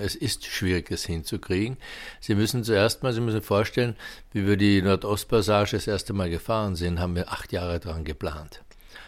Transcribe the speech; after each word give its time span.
Es 0.00 0.14
ist 0.14 0.44
schwierig, 0.46 0.90
es 0.90 1.06
hinzukriegen. 1.06 1.76
Sie 2.20 2.34
müssen 2.34 2.64
zuerst 2.64 3.02
mal, 3.02 3.12
Sie 3.12 3.20
müssen 3.20 3.42
vorstellen, 3.42 3.96
wie 4.32 4.46
wir 4.46 4.56
die 4.56 4.82
Nordostpassage 4.82 5.72
das 5.72 5.86
erste 5.86 6.12
Mal 6.12 6.30
gefahren 6.30 6.76
sind, 6.76 7.00
haben 7.00 7.14
wir 7.14 7.30
acht 7.30 7.52
Jahre 7.52 7.80
daran 7.80 8.04
geplant. 8.04 8.62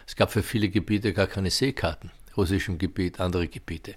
Es 0.07 0.15
gab 0.15 0.31
für 0.31 0.43
viele 0.43 0.69
Gebiete 0.69 1.13
gar 1.13 1.27
keine 1.27 1.51
Seekarten, 1.51 2.11
russischem 2.37 2.77
Gebiet, 2.77 3.19
andere 3.19 3.47
Gebiete. 3.47 3.95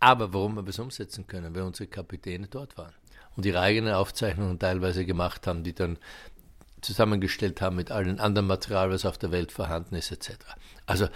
Aber 0.00 0.32
warum 0.32 0.56
wir 0.56 0.68
es 0.68 0.78
umsetzen 0.78 1.26
können, 1.26 1.54
weil 1.54 1.62
unsere 1.62 1.88
Kapitäne 1.88 2.48
dort 2.48 2.76
waren 2.76 2.92
und 3.36 3.46
ihre 3.46 3.60
eigenen 3.60 3.94
Aufzeichnungen 3.94 4.58
teilweise 4.58 5.04
gemacht 5.04 5.46
haben, 5.46 5.62
die 5.62 5.74
dann 5.74 5.98
zusammengestellt 6.80 7.60
haben 7.60 7.76
mit 7.76 7.90
allen 7.90 8.20
anderen 8.20 8.46
Material, 8.46 8.90
was 8.90 9.04
auf 9.04 9.18
der 9.18 9.32
Welt 9.32 9.52
vorhanden 9.52 9.94
ist, 9.94 10.12
etc. 10.12 10.32
Also 10.86 11.08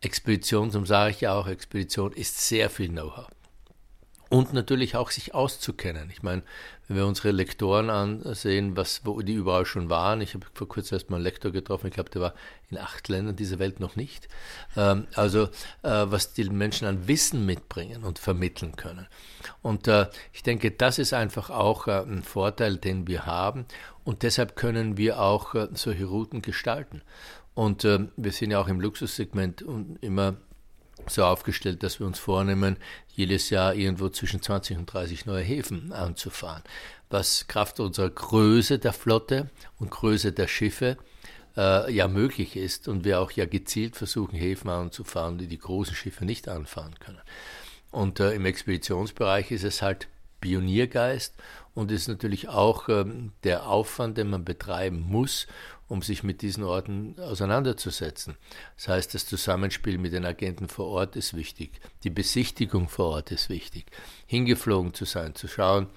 Expedition, 0.00 0.70
zum 0.70 0.86
sage 0.86 1.10
ich 1.10 1.22
ja 1.22 1.34
auch, 1.34 1.46
Expedition 1.48 2.12
ist 2.12 2.38
sehr 2.40 2.70
viel 2.70 2.88
Know-how. 2.88 3.28
Und 4.36 4.52
natürlich 4.52 4.96
auch 4.96 5.10
sich 5.10 5.34
auszukennen. 5.34 6.10
Ich 6.10 6.22
meine, 6.22 6.42
wenn 6.88 6.98
wir 6.98 7.06
unsere 7.06 7.30
Lektoren 7.30 7.88
ansehen, 7.88 8.76
was, 8.76 9.00
wo 9.06 9.22
die 9.22 9.32
überall 9.32 9.64
schon 9.64 9.88
waren, 9.88 10.20
ich 10.20 10.34
habe 10.34 10.44
vor 10.52 10.68
kurzem 10.68 10.96
erst 10.96 11.08
mal 11.08 11.16
einen 11.16 11.24
Lektor 11.24 11.52
getroffen, 11.52 11.86
ich 11.86 11.94
glaube, 11.94 12.10
der 12.10 12.20
war 12.20 12.34
in 12.68 12.76
acht 12.76 13.08
Ländern 13.08 13.34
dieser 13.34 13.58
Welt 13.58 13.80
noch 13.80 13.96
nicht. 13.96 14.28
Ähm, 14.76 15.06
also, 15.14 15.44
äh, 15.44 15.48
was 15.82 16.34
die 16.34 16.44
Menschen 16.50 16.86
an 16.86 17.08
Wissen 17.08 17.46
mitbringen 17.46 18.04
und 18.04 18.18
vermitteln 18.18 18.76
können. 18.76 19.06
Und 19.62 19.88
äh, 19.88 20.08
ich 20.34 20.42
denke, 20.42 20.70
das 20.70 20.98
ist 20.98 21.14
einfach 21.14 21.48
auch 21.48 21.86
äh, 21.86 22.02
ein 22.02 22.22
Vorteil, 22.22 22.76
den 22.76 23.06
wir 23.06 23.24
haben. 23.24 23.64
Und 24.04 24.22
deshalb 24.22 24.54
können 24.54 24.98
wir 24.98 25.18
auch 25.18 25.54
äh, 25.54 25.68
solche 25.72 26.04
Routen 26.04 26.42
gestalten. 26.42 27.00
Und 27.54 27.86
äh, 27.86 28.00
wir 28.18 28.32
sind 28.32 28.50
ja 28.50 28.60
auch 28.60 28.68
im 28.68 28.82
Luxussegment 28.82 29.64
immer 30.02 30.36
so 31.10 31.24
aufgestellt, 31.24 31.82
dass 31.82 32.00
wir 32.00 32.06
uns 32.06 32.18
vornehmen, 32.18 32.76
jedes 33.08 33.50
Jahr 33.50 33.74
irgendwo 33.74 34.08
zwischen 34.08 34.42
20 34.42 34.78
und 34.78 34.86
30 34.86 35.26
neue 35.26 35.42
Häfen 35.42 35.92
anzufahren, 35.92 36.62
was 37.10 37.46
Kraft 37.48 37.80
unserer 37.80 38.10
Größe 38.10 38.78
der 38.78 38.92
Flotte 38.92 39.50
und 39.78 39.90
Größe 39.90 40.32
der 40.32 40.48
Schiffe 40.48 40.96
äh, 41.56 41.92
ja 41.92 42.08
möglich 42.08 42.56
ist 42.56 42.88
und 42.88 43.04
wir 43.04 43.20
auch 43.20 43.30
ja 43.30 43.46
gezielt 43.46 43.96
versuchen, 43.96 44.36
Häfen 44.36 44.70
anzufahren, 44.70 45.38
die 45.38 45.46
die 45.46 45.58
großen 45.58 45.94
Schiffe 45.94 46.24
nicht 46.24 46.48
anfahren 46.48 46.94
können. 47.00 47.20
Und 47.90 48.20
äh, 48.20 48.32
im 48.32 48.44
Expeditionsbereich 48.44 49.50
ist 49.50 49.64
es 49.64 49.82
halt 49.82 50.08
Pioniergeist 50.46 51.34
und 51.74 51.90
ist 51.90 52.06
natürlich 52.06 52.48
auch 52.48 52.88
ähm, 52.88 53.32
der 53.42 53.66
Aufwand, 53.66 54.16
den 54.16 54.30
man 54.30 54.44
betreiben 54.44 55.00
muss, 55.00 55.48
um 55.88 56.02
sich 56.02 56.22
mit 56.22 56.40
diesen 56.40 56.62
Orten 56.62 57.16
auseinanderzusetzen. 57.18 58.36
Das 58.76 58.86
heißt, 58.86 59.14
das 59.14 59.26
Zusammenspiel 59.26 59.98
mit 59.98 60.12
den 60.12 60.24
Agenten 60.24 60.68
vor 60.68 60.86
Ort 60.86 61.16
ist 61.16 61.34
wichtig. 61.34 61.80
Die 62.04 62.10
Besichtigung 62.10 62.88
vor 62.88 63.06
Ort 63.06 63.32
ist 63.32 63.50
wichtig. 63.50 63.86
Hingeflogen 64.26 64.94
zu 64.94 65.04
sein, 65.04 65.34
zu 65.34 65.48
schauen, 65.48 65.88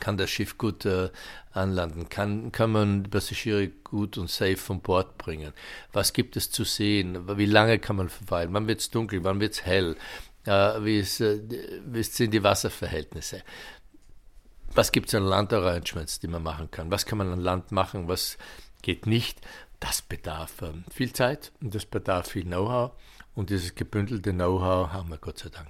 kann 0.00 0.16
das 0.16 0.30
Schiff 0.30 0.58
gut 0.58 0.84
äh, 0.84 1.10
anlanden? 1.52 2.08
Kann, 2.08 2.52
kann 2.52 2.72
man 2.72 3.04
Passagiere 3.04 3.68
gut 3.68 4.18
und 4.18 4.28
safe 4.28 4.56
von 4.56 4.80
Bord 4.80 5.16
bringen? 5.16 5.52
Was 5.92 6.12
gibt 6.12 6.36
es 6.36 6.50
zu 6.50 6.64
sehen? 6.64 7.38
Wie 7.38 7.46
lange 7.46 7.78
kann 7.78 7.96
man 7.96 8.08
verweilen? 8.08 8.52
Wann 8.52 8.66
wird 8.66 8.80
es 8.80 8.90
dunkel? 8.90 9.24
Wann 9.24 9.40
wird 9.40 9.54
es 9.54 9.64
hell? 9.64 9.96
Wie, 10.44 10.98
ist, 10.98 11.20
äh, 11.20 11.40
wie 11.86 12.02
sind 12.02 12.32
die 12.32 12.42
Wasserverhältnisse? 12.42 13.42
Was 14.74 14.90
gibt 14.90 15.08
es 15.08 15.14
an 15.14 15.24
Landarrangements, 15.24 16.20
die 16.20 16.28
man 16.28 16.42
machen 16.42 16.70
kann? 16.70 16.90
Was 16.90 17.06
kann 17.06 17.18
man 17.18 17.32
an 17.32 17.40
Land 17.40 17.72
machen? 17.72 18.08
Was 18.08 18.38
geht 18.82 19.06
nicht. 19.06 19.40
Das 19.80 20.02
bedarf 20.02 20.62
ähm, 20.62 20.84
viel 20.92 21.12
Zeit 21.12 21.50
und 21.60 21.74
das 21.74 21.86
bedarf 21.86 22.28
viel 22.28 22.44
Know-how. 22.44 22.92
Und 23.34 23.50
dieses 23.50 23.74
gebündelte 23.74 24.32
Know-how 24.32 24.92
haben 24.92 25.08
wir 25.08 25.18
Gott 25.18 25.38
sei 25.38 25.48
Dank. 25.48 25.60